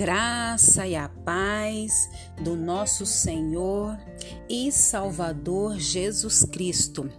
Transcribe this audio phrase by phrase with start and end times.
[0.00, 2.08] graça e a paz
[2.40, 3.98] do nosso Senhor
[4.48, 7.10] e Salvador Jesus Cristo.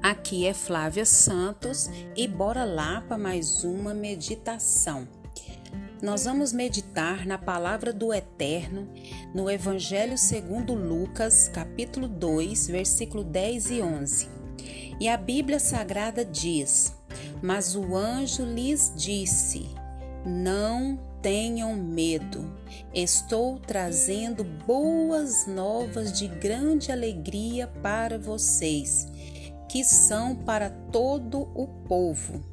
[0.00, 5.08] Aqui é Flávia Santos e bora lá para mais uma meditação.
[6.00, 8.88] Nós vamos meditar na palavra do Eterno
[9.34, 14.28] no Evangelho segundo Lucas, capítulo 2, versículo 10 e 11.
[15.00, 16.94] E a Bíblia Sagrada diz:
[17.42, 19.68] Mas o anjo lhes disse:
[20.24, 22.54] Não tenham medo.
[22.92, 29.08] Estou trazendo boas novas de grande alegria para vocês,
[29.66, 32.44] que são para todo o povo.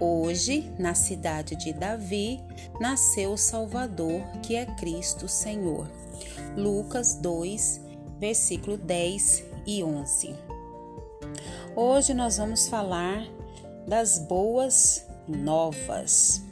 [0.00, 2.40] Hoje, na cidade de Davi,
[2.80, 5.88] nasceu o Salvador, que é Cristo Senhor.
[6.56, 7.80] Lucas 2,
[8.18, 10.34] versículo 10 e 11.
[11.76, 13.24] Hoje nós vamos falar
[13.86, 16.44] das boas novas.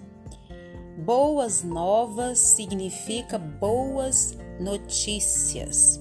[0.98, 6.00] Boas novas significa boas notícias.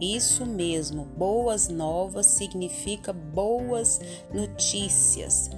[0.00, 4.00] Isso mesmo, boas novas significa boas
[4.32, 5.48] notícias.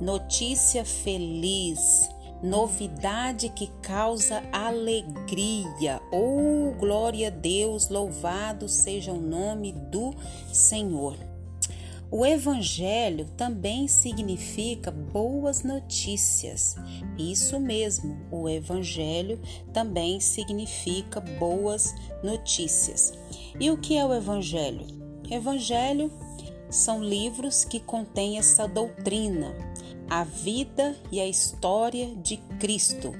[0.00, 2.10] Notícia feliz,
[2.42, 6.00] novidade que causa alegria.
[6.12, 10.12] Oh, glória a Deus, louvado seja o nome do
[10.52, 11.16] Senhor.
[12.10, 16.74] O Evangelho também significa boas notícias.
[17.18, 19.38] Isso mesmo, o Evangelho
[19.74, 23.12] também significa boas notícias.
[23.60, 24.86] E o que é o Evangelho?
[25.30, 26.10] Evangelho
[26.70, 29.54] são livros que contêm essa doutrina,
[30.08, 33.14] a vida e a história de Cristo,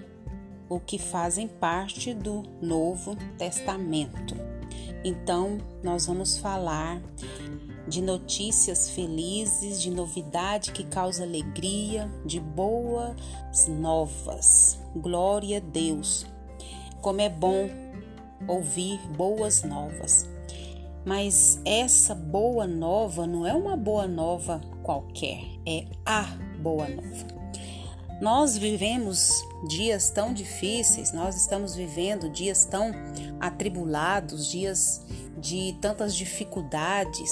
[0.67, 4.35] o que fazem parte do Novo Testamento.
[5.05, 7.03] Então, nós vamos falar
[7.89, 14.79] de notícias felizes, de novidade que causa alegria, de boas novas.
[14.95, 16.27] Glória a Deus.
[17.01, 17.71] Como é bom
[18.47, 20.29] ouvir boas novas.
[21.05, 26.25] Mas essa boa nova não é uma boa nova qualquer, é a
[26.61, 27.38] boa nova.
[28.21, 32.93] Nós vivemos dias tão difíceis, nós estamos vivendo dias tão
[33.39, 35.05] atribulados, dias
[35.39, 37.31] de tantas dificuldades.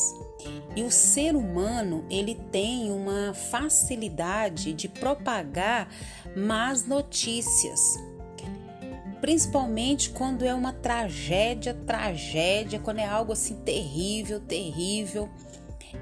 [0.77, 5.89] E o ser humano, ele tem uma facilidade de propagar
[6.37, 7.81] más notícias.
[9.21, 15.29] Principalmente quando é uma tragédia, tragédia, quando é algo assim terrível, terrível.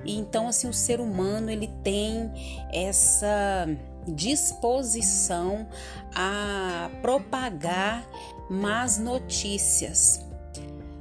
[0.04, 2.30] E então assim o ser humano, ele tem
[2.70, 3.66] essa
[4.08, 5.68] disposição
[6.14, 8.06] a propagar
[8.50, 10.24] más notícias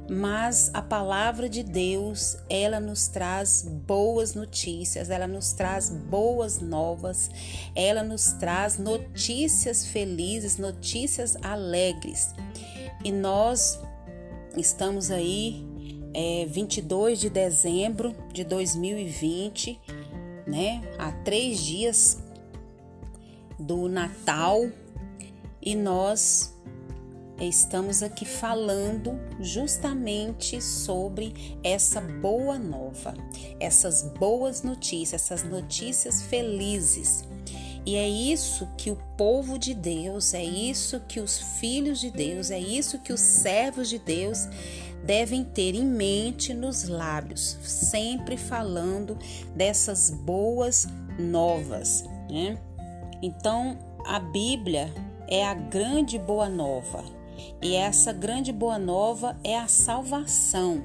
[0.08, 7.30] mas a palavra de Deus, ela nos traz boas notícias, ela nos traz boas novas,
[7.74, 12.34] ela nos traz notícias felizes, notícias alegres.
[13.02, 13.80] E nós
[14.56, 15.66] estamos aí,
[16.12, 19.80] é, 22 de dezembro de 2020,
[20.46, 20.82] né?
[20.98, 22.22] Há três dias
[23.66, 24.68] do Natal
[25.60, 26.54] e nós
[27.40, 33.14] estamos aqui falando justamente sobre essa boa nova,
[33.58, 37.24] essas boas notícias, essas notícias felizes.
[37.86, 42.50] E é isso que o povo de Deus, é isso que os filhos de Deus,
[42.50, 44.48] é isso que os servos de Deus
[45.04, 49.18] devem ter em mente nos lábios, sempre falando
[49.54, 50.86] dessas boas
[51.18, 52.58] novas, né?
[53.24, 54.92] Então, a Bíblia
[55.26, 57.02] é a grande boa nova.
[57.62, 60.84] E essa grande boa nova é a salvação.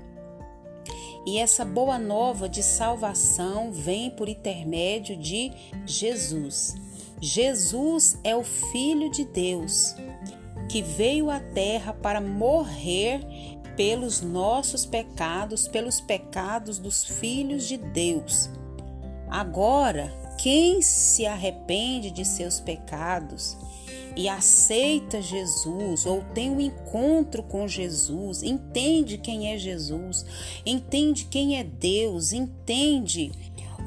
[1.26, 5.52] E essa boa nova de salvação vem por intermédio de
[5.86, 6.78] Jesus.
[7.20, 9.94] Jesus é o Filho de Deus
[10.70, 13.20] que veio à terra para morrer
[13.76, 18.50] pelos nossos pecados, pelos pecados dos filhos de Deus.
[19.30, 20.10] Agora,
[20.42, 23.58] quem se arrepende de seus pecados
[24.16, 30.26] e aceita Jesus ou tem um encontro com Jesus, entende quem é Jesus,
[30.66, 33.34] entende quem é Deus, entende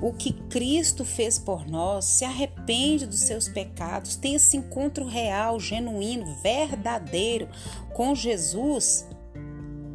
[0.02, 5.58] o que Cristo fez por nós, se arrepende dos seus pecados, tem esse encontro real,
[5.58, 7.48] genuíno, verdadeiro
[7.94, 9.06] com Jesus,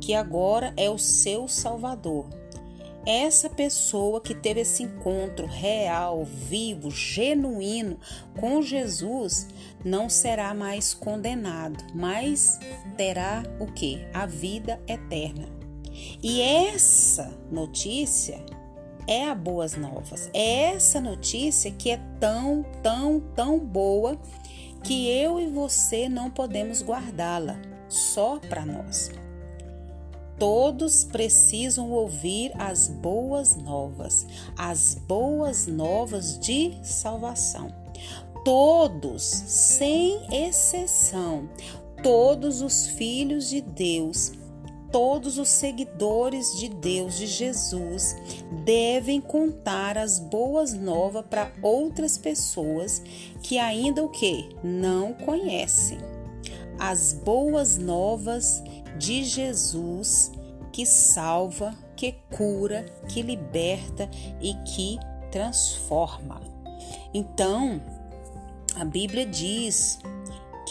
[0.01, 2.27] que agora é o seu Salvador
[3.07, 7.97] essa pessoa que teve esse encontro real, vivo, genuíno
[8.37, 9.47] com Jesus
[9.83, 12.59] não será mais condenado, mas
[12.97, 14.05] terá o que?
[14.13, 15.47] A vida eterna.
[16.21, 18.43] E essa notícia
[19.07, 20.29] é a boas novas.
[20.33, 24.19] É essa notícia que é tão, tão, tão boa
[24.83, 27.57] que eu e você não podemos guardá-la
[27.87, 29.11] só para nós.
[30.39, 37.73] Todos precisam ouvir as boas novas, as boas novas de salvação.
[38.45, 41.49] Todos, sem exceção,
[42.03, 44.31] todos os filhos de Deus,
[44.91, 48.15] todos os seguidores de Deus, de Jesus,
[48.63, 53.01] devem contar as boas novas para outras pessoas
[53.41, 55.97] que ainda o que não conhecem.
[56.79, 58.61] As boas novas
[58.97, 60.31] de Jesus
[60.71, 64.09] que salva, que cura, que liberta
[64.41, 64.99] e que
[65.31, 66.41] transforma.
[67.13, 67.81] Então,
[68.75, 69.99] a Bíblia diz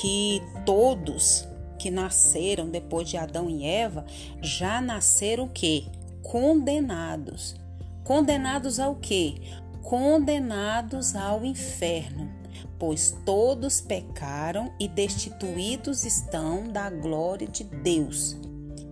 [0.01, 4.05] que todos que nasceram depois de Adão e Eva
[4.41, 5.87] já nasceram o quê?
[6.23, 7.57] Condenados.
[8.05, 9.35] Condenados ao quê?
[9.83, 12.36] Condenados ao inferno
[12.79, 18.37] pois todos pecaram e destituídos estão da glória de Deus.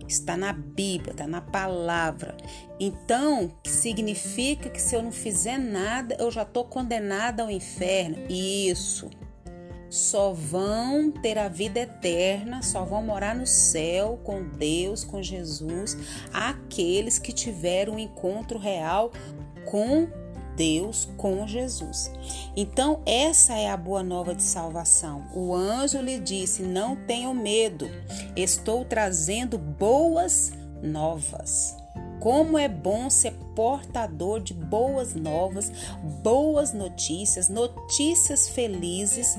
[0.07, 2.37] Está na Bíblia, está na palavra.
[2.79, 8.17] Então, significa que se eu não fizer nada, eu já estou condenada ao inferno.
[8.29, 9.09] Isso.
[9.89, 15.97] Só vão ter a vida eterna, só vão morar no céu com Deus, com Jesus,
[16.33, 19.11] aqueles que tiveram um encontro real
[19.65, 20.07] com
[20.55, 22.11] Deus com Jesus.
[22.55, 25.25] Então, essa é a boa nova de salvação.
[25.33, 27.89] O anjo lhe disse: Não tenham medo,
[28.35, 31.75] estou trazendo boas novas.
[32.19, 35.71] Como é bom ser portador de boas novas,
[36.23, 39.37] boas notícias, notícias felizes.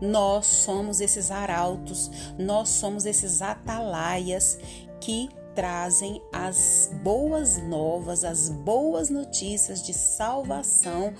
[0.00, 4.58] Nós somos esses arautos, nós somos esses atalaias
[5.00, 11.14] que trazem as boas novas, as boas notícias de salvação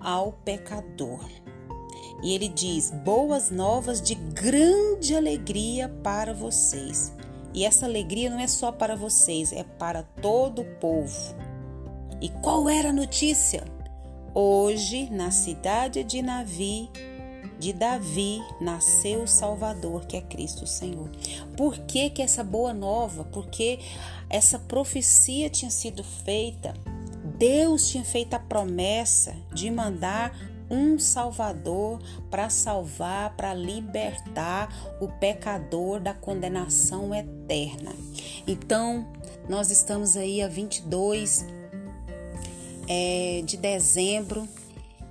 [0.00, 1.24] ao pecador.
[2.22, 7.12] E ele diz: boas novas de grande alegria para vocês.
[7.52, 11.34] E essa alegria não é só para vocês, é para todo o povo.
[12.20, 13.64] E qual era a notícia?
[14.32, 16.88] Hoje, na cidade de Navi,
[17.60, 21.10] de Davi nasceu o Salvador, que é Cristo Senhor.
[21.56, 23.22] Por que, que essa boa nova?
[23.24, 23.78] Porque
[24.30, 26.74] essa profecia tinha sido feita,
[27.36, 30.34] Deus tinha feito a promessa de mandar
[30.70, 37.92] um Salvador para salvar, para libertar o pecador da condenação eterna.
[38.46, 39.06] Então,
[39.48, 41.44] nós estamos aí a 22
[42.88, 44.48] é, de dezembro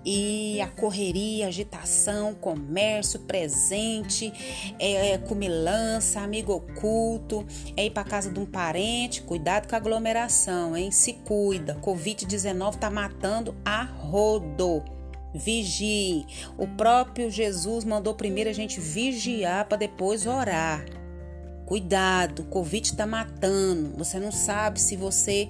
[0.05, 4.31] e a correria, agitação, comércio, presente,
[4.79, 9.77] é, é, comilança, amigo oculto, é ir para casa de um parente, cuidado com a
[9.77, 10.91] aglomeração, hein?
[10.91, 11.75] Se cuida.
[11.75, 14.83] Covid-19 tá matando a rodo.
[15.33, 16.25] Vigie.
[16.57, 20.83] O próprio Jesus mandou primeiro a gente vigiar para depois orar.
[21.65, 23.95] Cuidado, Covid está matando.
[23.97, 25.49] Você não sabe se você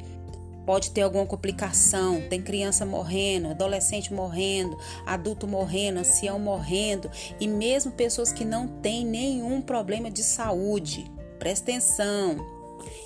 [0.70, 2.22] pode ter alguma complicação.
[2.30, 9.04] Tem criança morrendo, adolescente morrendo, adulto morrendo, ancião morrendo e mesmo pessoas que não têm
[9.04, 11.12] nenhum problema de saúde.
[11.40, 12.38] Presta atenção.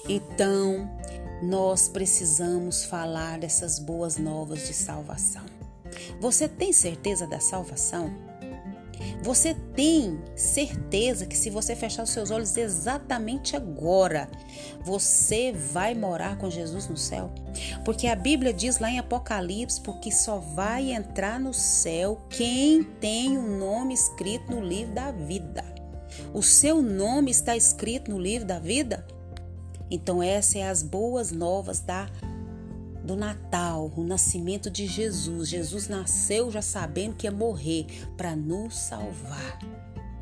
[0.09, 0.91] Então,
[1.41, 5.45] nós precisamos falar dessas boas novas de salvação.
[6.19, 8.13] Você tem certeza da salvação?
[9.21, 14.29] Você tem certeza que se você fechar os seus olhos exatamente agora,
[14.83, 17.31] você vai morar com Jesus no céu?
[17.85, 23.37] Porque a Bíblia diz lá em Apocalipse, porque só vai entrar no céu quem tem
[23.37, 25.63] o um nome escrito no livro da vida.
[26.33, 29.05] O seu nome está escrito no livro da vida?
[29.89, 32.09] Então essa é as boas novas da
[33.03, 35.49] do Natal, o nascimento de Jesus.
[35.49, 39.59] Jesus nasceu já sabendo que ia morrer para nos salvar.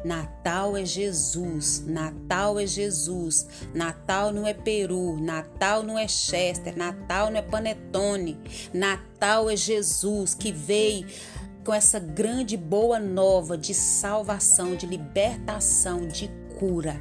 [0.04, 7.30] Natal é Jesus, Natal é Jesus, Natal não é Peru, Natal não é Chester, Natal
[7.30, 8.40] não é Panetone,
[8.74, 11.06] Natal é Jesus que veio
[11.64, 17.00] com essa grande boa nova de salvação, de libertação, de cura.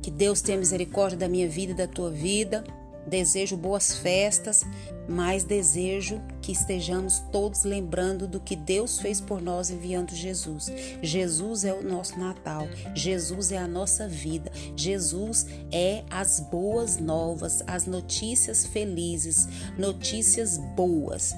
[0.00, 2.62] Que Deus tenha misericórdia da minha vida e da tua vida
[3.06, 4.64] Desejo boas festas,
[5.08, 10.70] mas desejo que estejamos todos lembrando do que Deus fez por nós enviando Jesus.
[11.02, 17.62] Jesus é o nosso Natal, Jesus é a nossa vida, Jesus é as boas novas,
[17.66, 19.46] as notícias felizes,
[19.78, 21.34] notícias boas.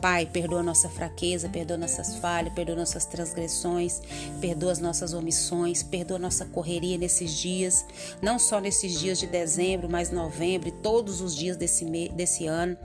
[0.00, 4.00] Pai, perdoa nossa fraqueza, perdoa nossas falhas, perdoa nossas transgressões,
[4.40, 7.84] perdoa as nossas omissões, perdoa nossa correria nesses dias,
[8.22, 12.78] não só nesses dias de dezembro, mas novembro e todos os dias desse, desse ano.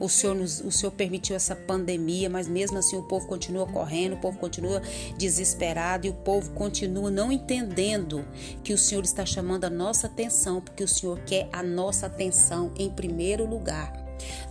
[0.00, 4.14] O Senhor, nos, o Senhor permitiu essa pandemia, mas mesmo assim o povo continua correndo,
[4.14, 4.80] o povo continua
[5.18, 8.24] desesperado e o povo continua não entendendo
[8.64, 12.72] que o Senhor está chamando a nossa atenção, porque o Senhor quer a nossa atenção
[12.78, 14.01] em primeiro lugar.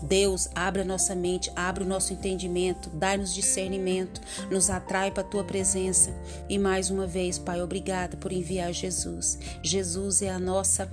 [0.02, 5.28] Deus, abre a nossa mente, abre o nosso entendimento, dá-nos discernimento, nos atrai para a
[5.28, 6.14] tua presença.
[6.50, 9.38] E mais uma vez, Pai, obrigada por enviar Jesus.
[9.64, 10.90] Jesus é a nossa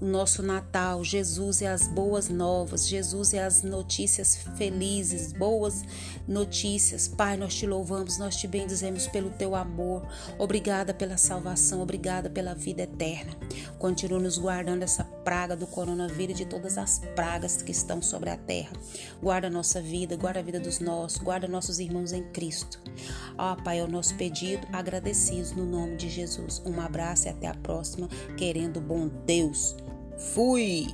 [0.00, 1.04] o nosso Natal.
[1.04, 5.82] Jesus é as boas novas, Jesus é as notícias felizes, boas
[6.26, 7.08] notícias.
[7.08, 10.06] Pai, nós te louvamos, nós te bendizemos pelo teu amor.
[10.38, 13.36] Obrigada pela salvação, obrigada pela vida eterna.
[13.78, 18.30] Continua nos guardando essa praga do coronavírus e de todas as pragas que estão sobre
[18.30, 18.72] a terra.
[19.22, 22.80] Guarda a nossa vida, guarda a vida dos nossos, guarda nossos irmãos em Cristo.
[23.36, 26.62] Ó, Pai, é o nosso pedido, agradecidos no nome de Jesus.
[26.64, 28.08] Um abraço e até a próxima,
[28.38, 29.76] querendo bom Deus.
[30.32, 30.86] Fui!